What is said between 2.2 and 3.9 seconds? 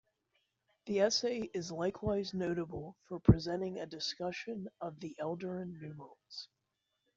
notable for presenting a